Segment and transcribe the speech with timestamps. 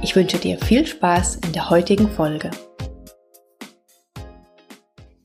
[0.00, 2.52] Ich wünsche dir viel Spaß in der heutigen Folge.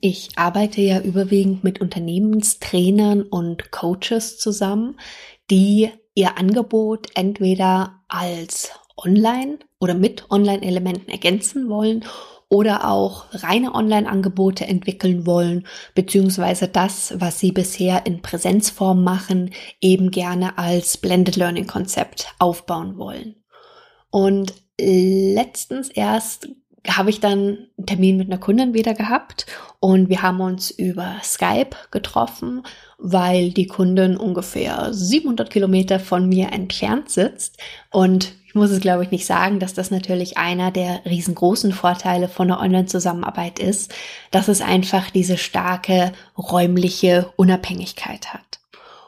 [0.00, 4.98] Ich arbeite ja überwiegend mit Unternehmenstrainern und Coaches zusammen,
[5.48, 12.04] die ihr Angebot entweder als Online oder mit Online-Elementen ergänzen wollen
[12.48, 19.50] oder auch reine Online-Angebote entwickeln wollen, beziehungsweise das, was sie bisher in Präsenzform machen,
[19.80, 23.36] eben gerne als Blended Learning Konzept aufbauen wollen.
[24.10, 26.48] Und letztens erst
[26.86, 29.46] habe ich dann einen Termin mit einer Kundin wieder gehabt
[29.80, 32.62] und wir haben uns über Skype getroffen,
[32.98, 37.58] weil die Kundin ungefähr 700 Kilometer von mir entfernt sitzt
[37.90, 42.28] und ich muss es, glaube ich, nicht sagen, dass das natürlich einer der riesengroßen Vorteile
[42.28, 43.92] von einer Online-Zusammenarbeit ist,
[44.30, 48.60] dass es einfach diese starke räumliche Unabhängigkeit hat.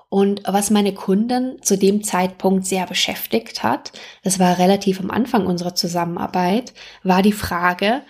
[0.09, 5.47] Und was meine Kunden zu dem Zeitpunkt sehr beschäftigt hat, das war relativ am Anfang
[5.47, 8.03] unserer Zusammenarbeit, war die Frage,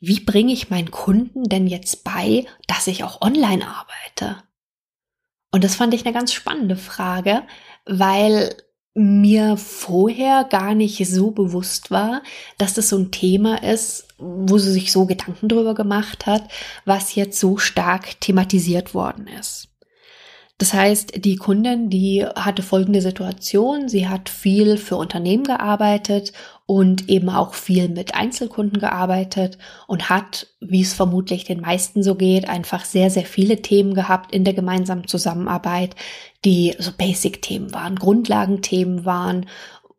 [0.00, 4.42] wie bringe ich meinen Kunden denn jetzt bei, dass ich auch online arbeite?
[5.52, 7.44] Und das fand ich eine ganz spannende Frage,
[7.86, 8.56] weil
[8.94, 12.22] mir vorher gar nicht so bewusst war,
[12.58, 16.48] dass das so ein Thema ist, wo sie sich so Gedanken drüber gemacht hat,
[16.84, 19.73] was jetzt so stark thematisiert worden ist.
[20.58, 23.88] Das heißt, die Kundin, die hatte folgende Situation.
[23.88, 26.32] Sie hat viel für Unternehmen gearbeitet
[26.66, 29.58] und eben auch viel mit Einzelkunden gearbeitet
[29.88, 34.32] und hat, wie es vermutlich den meisten so geht, einfach sehr, sehr viele Themen gehabt
[34.32, 35.96] in der gemeinsamen Zusammenarbeit,
[36.44, 39.46] die so Basic-Themen waren, Grundlagenthemen waren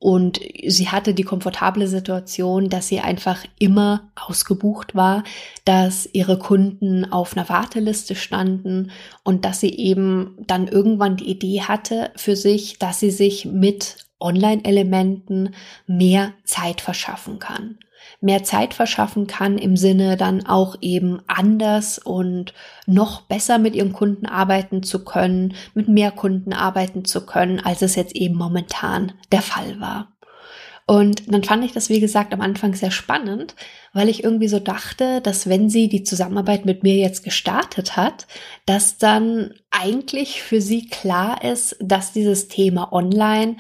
[0.05, 5.23] und sie hatte die komfortable Situation, dass sie einfach immer ausgebucht war,
[5.63, 8.91] dass ihre Kunden auf einer Warteliste standen
[9.23, 14.05] und dass sie eben dann irgendwann die Idee hatte für sich, dass sie sich mit
[14.19, 15.55] Online-Elementen
[15.87, 17.79] mehr Zeit verschaffen kann
[18.21, 22.53] mehr Zeit verschaffen kann, im Sinne dann auch eben anders und
[22.85, 27.81] noch besser mit ihrem Kunden arbeiten zu können, mit mehr Kunden arbeiten zu können, als
[27.81, 30.15] es jetzt eben momentan der Fall war.
[30.87, 33.55] Und dann fand ich das, wie gesagt, am Anfang sehr spannend,
[33.93, 38.27] weil ich irgendwie so dachte, dass wenn sie die Zusammenarbeit mit mir jetzt gestartet hat,
[38.67, 43.57] dass dann eigentlich für sie klar ist, dass dieses Thema Online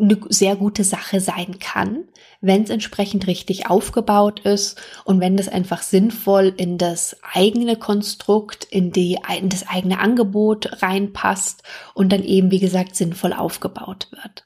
[0.00, 2.04] eine sehr gute Sache sein kann,
[2.42, 8.64] wenn es entsprechend richtig aufgebaut ist und wenn das einfach sinnvoll in das eigene Konstrukt,
[8.64, 11.62] in, die, in das eigene Angebot reinpasst
[11.94, 14.44] und dann eben, wie gesagt, sinnvoll aufgebaut wird.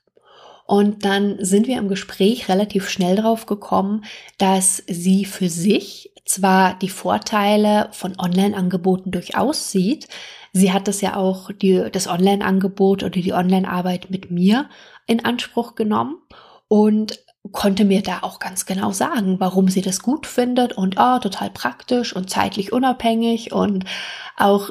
[0.67, 4.05] Und dann sind wir im Gespräch relativ schnell drauf gekommen,
[4.37, 10.09] dass sie für sich zwar die Vorteile von Online-Angeboten durchaus sieht,
[10.53, 14.69] sie hat das ja auch die, das Online-Angebot oder die Online-Arbeit mit mir
[15.07, 16.17] in Anspruch genommen
[16.69, 17.21] und
[17.53, 21.51] konnte mir da auch ganz genau sagen, warum sie das gut findet und oh, total
[21.51, 23.85] praktisch und zeitlich unabhängig und
[24.37, 24.71] auch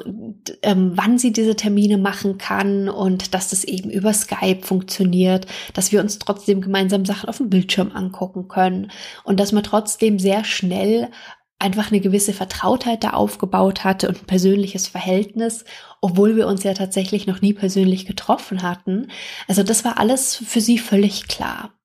[0.62, 5.92] ähm, wann sie diese Termine machen kann und dass das eben über Skype funktioniert, dass
[5.92, 8.90] wir uns trotzdem gemeinsam Sachen auf dem Bildschirm angucken können
[9.24, 11.10] und dass man trotzdem sehr schnell
[11.58, 15.64] einfach eine gewisse Vertrautheit da aufgebaut hatte und ein persönliches Verhältnis,
[16.00, 19.08] obwohl wir uns ja tatsächlich noch nie persönlich getroffen hatten.
[19.48, 21.75] Also das war alles für sie völlig klar.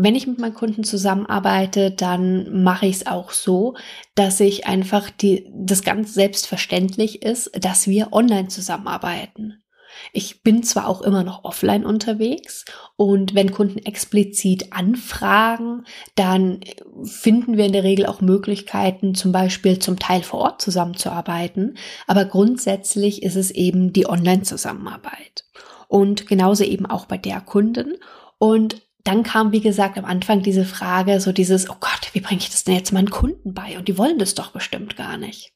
[0.00, 3.74] Wenn ich mit meinen Kunden zusammenarbeite, dann mache ich es auch so,
[4.14, 9.64] dass ich einfach die, das ganz selbstverständlich ist, dass wir online zusammenarbeiten.
[10.12, 12.64] Ich bin zwar auch immer noch offline unterwegs
[12.94, 15.84] und wenn Kunden explizit anfragen,
[16.14, 16.60] dann
[17.02, 21.76] finden wir in der Regel auch Möglichkeiten, zum Beispiel zum Teil vor Ort zusammenzuarbeiten.
[22.06, 25.44] Aber grundsätzlich ist es eben die Online-Zusammenarbeit.
[25.88, 27.94] Und genauso eben auch bei der Kunden.
[28.38, 32.40] Und dann kam, wie gesagt, am Anfang diese Frage, so dieses, oh Gott, wie bringe
[32.40, 33.78] ich das denn jetzt meinen Kunden bei?
[33.78, 35.52] Und die wollen das doch bestimmt gar nicht.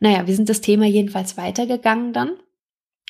[0.00, 2.32] Naja, wir sind das Thema jedenfalls weitergegangen dann.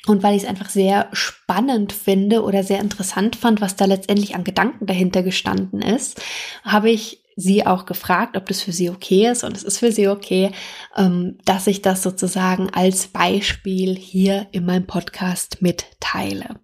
[0.07, 4.35] Und weil ich es einfach sehr spannend finde oder sehr interessant fand, was da letztendlich
[4.35, 6.21] an Gedanken dahinter gestanden ist,
[6.63, 9.43] habe ich sie auch gefragt, ob das für sie okay ist.
[9.43, 10.51] Und es ist für sie okay,
[10.95, 16.55] ähm, dass ich das sozusagen als Beispiel hier in meinem Podcast mitteile.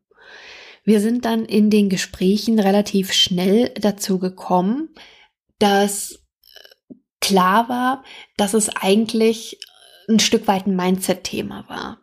[0.84, 4.90] Wir sind dann in den Gesprächen relativ schnell dazu gekommen,
[5.60, 6.20] dass
[7.22, 8.04] klar war,
[8.36, 9.60] dass es eigentlich
[10.10, 12.00] ein Stück weit ein Mindset-Thema war.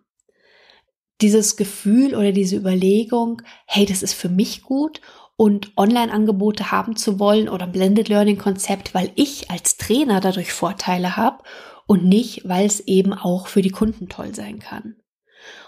[1.20, 5.02] Dieses Gefühl oder diese Überlegung, hey, das ist für mich gut
[5.36, 11.44] und Online-Angebote haben zu wollen oder Blended Learning-Konzept, weil ich als Trainer dadurch Vorteile habe
[11.86, 14.96] und nicht, weil es eben auch für die Kunden toll sein kann.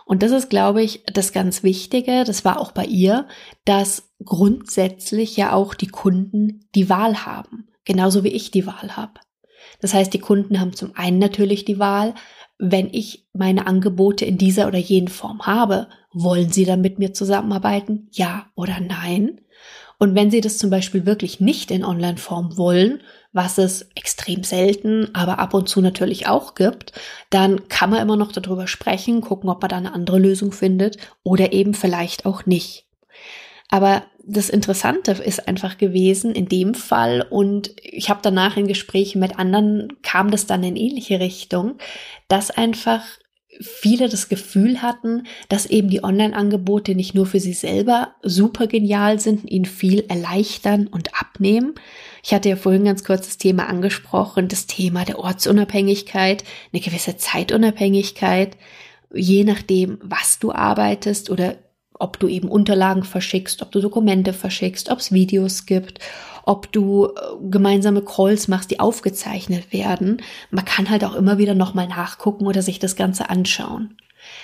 [0.04, 3.26] Und das ist, glaube ich, das ganz Wichtige, das war auch bei ihr,
[3.64, 9.20] dass grundsätzlich ja auch die Kunden die Wahl haben, genauso wie ich die Wahl habe.
[9.80, 12.14] Das heißt, die Kunden haben zum einen natürlich die Wahl,
[12.58, 17.12] wenn ich meine Angebote in dieser oder jenen Form habe, wollen sie dann mit mir
[17.12, 18.08] zusammenarbeiten?
[18.12, 19.40] Ja oder nein?
[20.02, 25.14] Und wenn sie das zum Beispiel wirklich nicht in Online-Form wollen, was es extrem selten,
[25.14, 26.90] aber ab und zu natürlich auch gibt,
[27.30, 30.96] dann kann man immer noch darüber sprechen, gucken, ob man da eine andere Lösung findet
[31.22, 32.84] oder eben vielleicht auch nicht.
[33.68, 39.20] Aber das Interessante ist einfach gewesen in dem Fall und ich habe danach in Gesprächen
[39.20, 41.76] mit anderen kam das dann in ähnliche Richtung,
[42.26, 43.04] dass einfach
[43.60, 49.20] viele das Gefühl hatten, dass eben die Online-Angebote nicht nur für sie selber super genial
[49.20, 51.74] sind, ihnen viel erleichtern und abnehmen.
[52.24, 57.16] Ich hatte ja vorhin ganz kurz das Thema angesprochen, das Thema der Ortsunabhängigkeit, eine gewisse
[57.16, 58.56] Zeitunabhängigkeit,
[59.12, 61.56] je nachdem, was du arbeitest oder
[62.02, 66.00] ob du eben Unterlagen verschickst, ob du Dokumente verschickst, ob es Videos gibt,
[66.44, 67.10] ob du äh,
[67.48, 70.20] gemeinsame Calls machst, die aufgezeichnet werden.
[70.50, 73.96] Man kann halt auch immer wieder nochmal nachgucken oder sich das Ganze anschauen.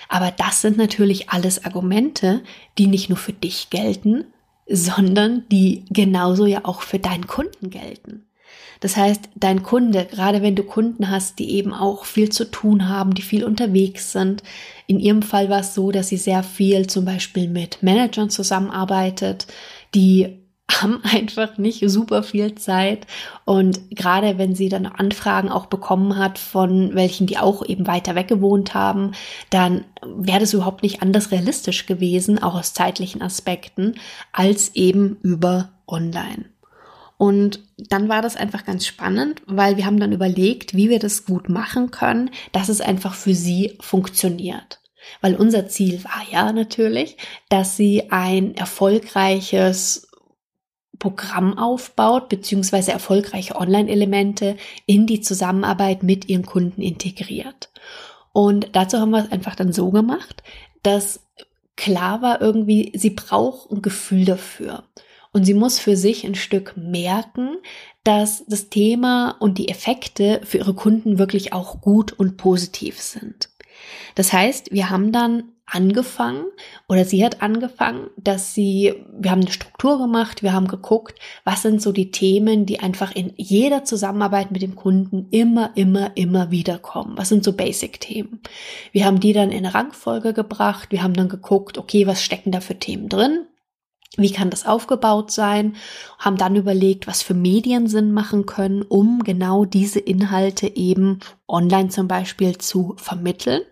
[0.08, 2.42] Aber das sind natürlich alles Argumente,
[2.78, 4.24] die nicht nur für dich gelten,
[4.68, 8.27] sondern die genauso ja auch für deinen Kunden gelten.
[8.80, 12.88] Das heißt, dein Kunde, gerade wenn du Kunden hast, die eben auch viel zu tun
[12.88, 14.42] haben, die viel unterwegs sind.
[14.86, 19.46] In ihrem Fall war es so, dass sie sehr viel zum Beispiel mit Managern zusammenarbeitet,
[19.94, 20.38] die
[20.70, 23.06] haben einfach nicht super viel Zeit.
[23.44, 28.14] Und gerade wenn sie dann Anfragen auch bekommen hat von welchen, die auch eben weiter
[28.14, 29.12] weg gewohnt haben,
[29.50, 33.94] dann wäre das überhaupt nicht anders realistisch gewesen, auch aus zeitlichen Aspekten,
[34.32, 36.44] als eben über online.
[37.18, 41.26] Und dann war das einfach ganz spannend, weil wir haben dann überlegt, wie wir das
[41.26, 44.80] gut machen können, dass es einfach für sie funktioniert.
[45.20, 47.16] Weil unser Ziel war ja natürlich,
[47.48, 50.08] dass sie ein erfolgreiches
[50.98, 54.56] Programm aufbaut, beziehungsweise erfolgreiche Online-Elemente
[54.86, 57.70] in die Zusammenarbeit mit ihren Kunden integriert.
[58.32, 60.42] Und dazu haben wir es einfach dann so gemacht,
[60.82, 61.20] dass
[61.76, 64.84] klar war irgendwie, sie braucht ein Gefühl dafür.
[65.32, 67.56] Und sie muss für sich ein Stück merken,
[68.04, 73.50] dass das Thema und die Effekte für ihre Kunden wirklich auch gut und positiv sind.
[74.14, 76.46] Das heißt, wir haben dann angefangen
[76.88, 81.62] oder sie hat angefangen, dass sie, wir haben eine Struktur gemacht, wir haben geguckt, was
[81.62, 86.50] sind so die Themen, die einfach in jeder Zusammenarbeit mit dem Kunden immer, immer, immer
[86.50, 87.16] wieder kommen.
[87.16, 88.40] Was sind so Basic-Themen?
[88.92, 92.52] Wir haben die dann in eine Rangfolge gebracht, wir haben dann geguckt, okay, was stecken
[92.52, 93.46] da für Themen drin?
[94.18, 95.76] Wie kann das aufgebaut sein?
[96.18, 101.88] Haben dann überlegt, was für Medien Sinn machen können, um genau diese Inhalte eben online
[101.88, 103.62] zum Beispiel zu vermitteln.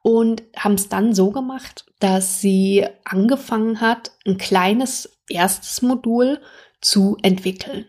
[0.00, 6.40] Und haben es dann so gemacht, dass sie angefangen hat, ein kleines erstes Modul
[6.80, 7.84] zu entwickeln.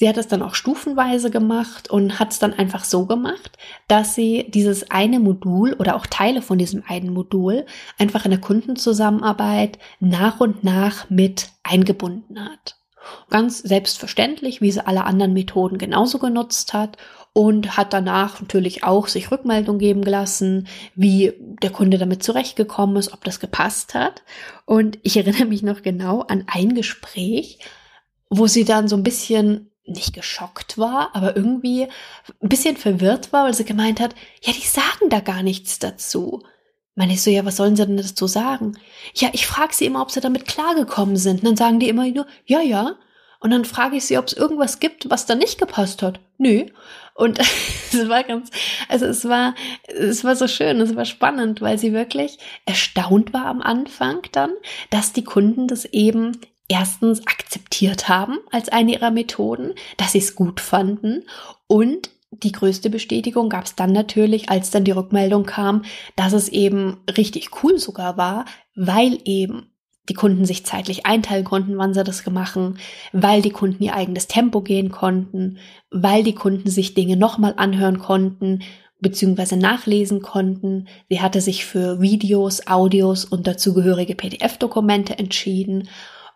[0.00, 4.14] Sie hat es dann auch stufenweise gemacht und hat es dann einfach so gemacht, dass
[4.14, 7.66] sie dieses eine Modul oder auch Teile von diesem einen Modul
[7.98, 12.76] einfach in der Kundenzusammenarbeit nach und nach mit eingebunden hat.
[13.28, 16.96] Ganz selbstverständlich, wie sie alle anderen Methoden genauso genutzt hat
[17.34, 23.12] und hat danach natürlich auch sich Rückmeldung geben gelassen, wie der Kunde damit zurechtgekommen ist,
[23.12, 24.22] ob das gepasst hat.
[24.64, 27.58] Und ich erinnere mich noch genau an ein Gespräch,
[28.30, 31.88] wo sie dann so ein bisschen nicht geschockt war, aber irgendwie
[32.42, 36.42] ein bisschen verwirrt war, weil sie gemeint hat, ja, die sagen da gar nichts dazu.
[36.94, 38.76] Meine ich so, ja, was sollen sie denn dazu sagen?
[39.14, 41.40] Ja, ich frage sie immer, ob sie damit klargekommen sind.
[41.40, 42.96] Und dann sagen die immer nur, ja, ja.
[43.40, 46.20] Und dann frage ich sie, ob es irgendwas gibt, was da nicht gepasst hat.
[46.36, 46.66] Nö.
[47.14, 47.38] Und
[47.92, 48.50] es war ganz,
[48.88, 49.54] also es war,
[49.86, 54.52] es war so schön, es war spannend, weil sie wirklich erstaunt war am Anfang dann,
[54.90, 56.38] dass die Kunden das eben
[56.70, 61.24] erstens akzeptiert haben als eine ihrer Methoden, dass sie es gut fanden
[61.66, 65.82] und die größte Bestätigung gab es dann natürlich, als dann die Rückmeldung kam,
[66.14, 68.44] dass es eben richtig cool sogar war,
[68.76, 69.66] weil eben
[70.08, 72.78] die Kunden sich zeitlich einteilen konnten, wann sie das machen,
[73.12, 75.58] weil die Kunden ihr eigenes Tempo gehen konnten,
[75.90, 78.62] weil die Kunden sich Dinge nochmal anhören konnten,
[79.00, 80.86] beziehungsweise nachlesen konnten.
[81.08, 85.88] Sie hatte sich für Videos, Audios und dazugehörige PDF-Dokumente entschieden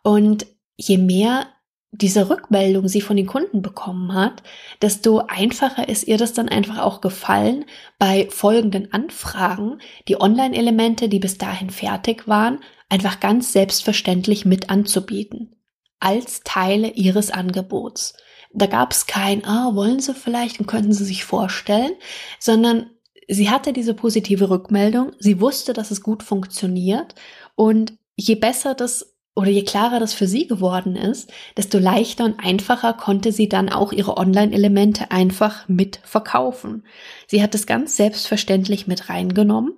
[0.05, 0.47] und
[0.77, 1.49] je mehr
[1.91, 4.43] diese Rückmeldung sie von den Kunden bekommen hat,
[4.83, 7.65] desto einfacher ist ihr das dann einfach auch gefallen,
[7.99, 15.57] bei folgenden Anfragen die Online-Elemente, die bis dahin fertig waren, einfach ganz selbstverständlich mit anzubieten.
[16.01, 18.15] Als Teile ihres Angebots.
[18.53, 21.93] Da gab es kein, ah, wollen Sie vielleicht und könnten Sie sich vorstellen,
[22.39, 22.91] sondern
[23.29, 27.15] sie hatte diese positive Rückmeldung, sie wusste, dass es gut funktioniert
[27.55, 32.38] und je besser das oder je klarer das für sie geworden ist, desto leichter und
[32.38, 36.85] einfacher konnte sie dann auch ihre Online-Elemente einfach mit verkaufen.
[37.26, 39.73] Sie hat es ganz selbstverständlich mit reingenommen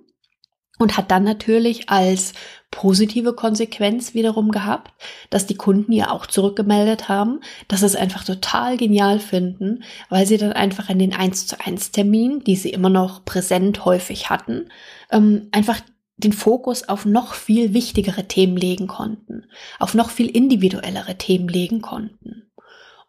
[0.77, 2.33] und hat dann natürlich als
[2.69, 4.91] positive Konsequenz wiederum gehabt,
[5.31, 10.27] dass die Kunden ihr auch zurückgemeldet haben, dass sie es einfach total genial finden, weil
[10.27, 14.29] sie dann einfach in den 1 zu 1 Termin, die sie immer noch präsent häufig
[14.29, 14.69] hatten,
[15.11, 15.79] ähm, einfach
[16.17, 19.45] den Fokus auf noch viel wichtigere Themen legen konnten,
[19.79, 22.47] auf noch viel individuellere Themen legen konnten.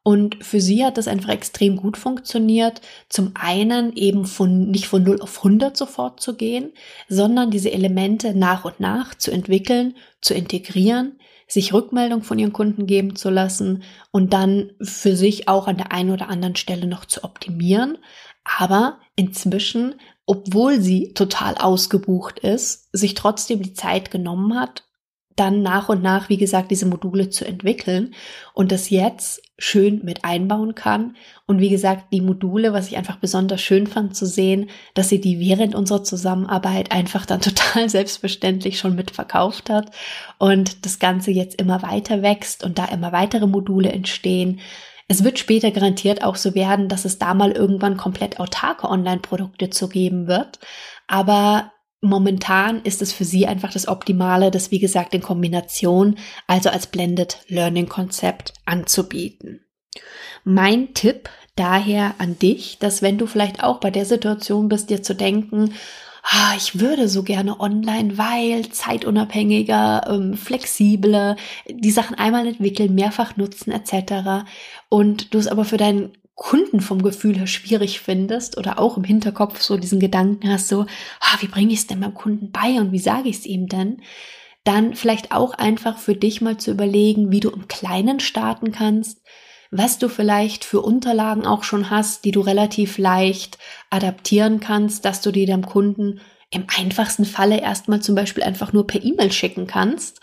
[0.03, 2.81] Und für sie hat das einfach extrem gut funktioniert.
[3.11, 6.73] Zum einen eben von, nicht von 0 auf 100 sofort zu gehen,
[7.09, 12.87] sondern diese Elemente nach und nach zu entwickeln, zu integrieren, sich Rückmeldung von ihren Kunden
[12.87, 17.05] geben zu lassen und dann für sich auch an der einen oder anderen Stelle noch
[17.05, 17.99] zu optimieren.
[18.45, 19.97] Aber inzwischen
[20.29, 24.85] obwohl sie total ausgebucht ist, sich trotzdem die Zeit genommen hat,
[25.37, 28.15] dann nach und nach, wie gesagt, diese Module zu entwickeln
[28.53, 31.17] und das jetzt schön mit einbauen kann.
[31.47, 35.21] Und wie gesagt, die Module, was ich einfach besonders schön fand zu sehen, dass sie
[35.21, 39.93] die während unserer Zusammenarbeit einfach dann total selbstverständlich schon mitverkauft hat
[40.37, 44.61] und das Ganze jetzt immer weiter wächst und da immer weitere Module entstehen.
[45.09, 49.71] Es wird später garantiert auch so werden, dass es da mal irgendwann komplett autarke Online-Produkte
[49.71, 50.59] zu geben wird.
[51.07, 51.73] Aber
[52.03, 56.87] momentan ist es für sie einfach das Optimale, das wie gesagt in Kombination, also als
[56.87, 59.65] Blended Learning Konzept anzubieten.
[60.45, 65.03] Mein Tipp daher an dich, dass wenn du vielleicht auch bei der Situation bist, dir
[65.03, 65.75] zu denken,
[66.31, 71.37] ah, ich würde so gerne online, weil zeitunabhängiger, ähm, flexibler,
[71.69, 74.47] die Sachen einmal entwickeln, mehrfach nutzen etc.
[74.91, 79.05] Und du es aber für deinen Kunden vom Gefühl her schwierig findest oder auch im
[79.05, 80.83] Hinterkopf so diesen Gedanken hast, so,
[81.21, 83.67] ah, wie bringe ich es denn beim Kunden bei und wie sage ich es ihm
[83.67, 84.03] denn?
[84.65, 89.23] Dann vielleicht auch einfach für dich mal zu überlegen, wie du im Kleinen starten kannst,
[89.71, 93.59] was du vielleicht für Unterlagen auch schon hast, die du relativ leicht
[93.91, 96.21] adaptieren kannst, dass du die deinem Kunden
[96.51, 100.21] im einfachsten Falle erstmal zum Beispiel einfach nur per E-Mail schicken kannst,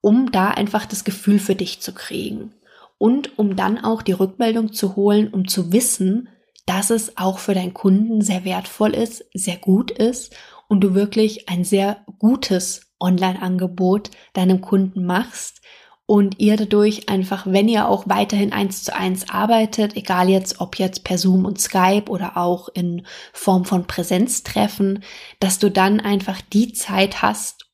[0.00, 2.54] um da einfach das Gefühl für dich zu kriegen.
[2.98, 6.28] Und um dann auch die Rückmeldung zu holen, um zu wissen,
[6.66, 10.34] dass es auch für deinen Kunden sehr wertvoll ist, sehr gut ist
[10.68, 15.62] und du wirklich ein sehr gutes Online-Angebot deinem Kunden machst,
[16.10, 20.78] und ihr dadurch einfach, wenn ihr auch weiterhin eins zu eins arbeitet, egal jetzt ob
[20.78, 25.04] jetzt per Zoom und Skype oder auch in Form von Präsenztreffen,
[25.38, 27.66] dass du dann einfach die Zeit hast,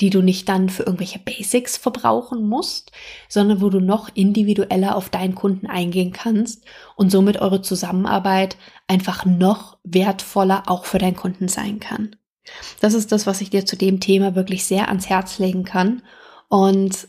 [0.00, 2.92] die du nicht dann für irgendwelche Basics verbrauchen musst,
[3.28, 8.56] sondern wo du noch individueller auf deinen Kunden eingehen kannst und somit eure Zusammenarbeit
[8.86, 12.14] einfach noch wertvoller auch für deinen Kunden sein kann.
[12.78, 16.02] Das ist das, was ich dir zu dem Thema wirklich sehr ans Herz legen kann.
[16.48, 17.08] Und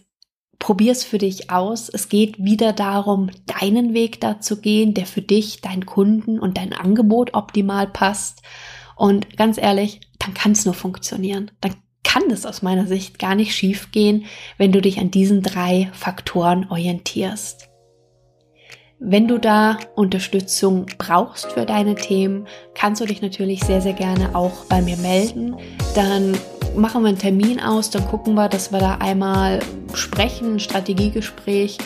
[0.61, 1.89] Probier es für dich aus.
[1.89, 6.55] Es geht wieder darum, deinen Weg da zu gehen, der für dich, deinen Kunden und
[6.57, 8.43] dein Angebot optimal passt.
[8.95, 11.49] Und ganz ehrlich, dann kann es nur funktionieren.
[11.61, 14.25] Dann kann es aus meiner Sicht gar nicht schief gehen,
[14.59, 17.67] wenn du dich an diesen drei Faktoren orientierst.
[18.99, 24.35] Wenn du da Unterstützung brauchst für deine Themen, kannst du dich natürlich sehr, sehr gerne
[24.35, 25.55] auch bei mir melden.
[25.95, 26.37] Dann
[26.75, 29.59] machen wir einen Termin aus, dann gucken wir, dass wir da einmal
[29.93, 31.77] sprechen, ein Strategiegespräch,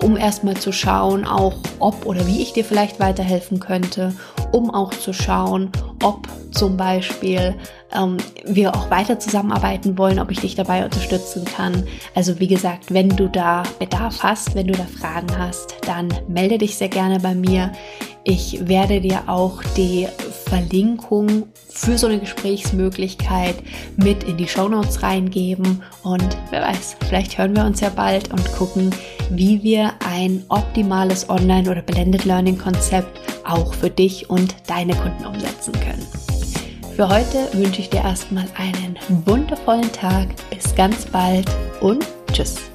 [0.00, 4.14] um erstmal zu schauen, auch ob oder wie ich dir vielleicht weiterhelfen könnte,
[4.52, 5.70] um auch zu schauen,
[6.02, 7.54] ob zum Beispiel
[7.92, 11.84] ähm, wir auch weiter zusammenarbeiten wollen, ob ich dich dabei unterstützen kann.
[12.14, 16.58] Also wie gesagt, wenn du da Bedarf hast, wenn du da Fragen hast, dann melde
[16.58, 17.72] dich sehr gerne bei mir.
[18.24, 20.06] Ich werde dir auch die
[20.48, 23.56] Verlinkung für so eine Gesprächsmöglichkeit
[23.96, 25.82] mit in die Show Notes reingeben.
[26.02, 28.90] Und wer weiß, vielleicht hören wir uns ja bald und gucken,
[29.30, 35.26] wie wir ein optimales Online- oder Blended Learning Konzept auch für dich und deine Kunden
[35.26, 36.06] umsetzen können.
[36.96, 40.28] Für heute wünsche ich dir erstmal einen wundervollen Tag.
[40.50, 41.48] Bis ganz bald
[41.80, 42.67] und tschüss.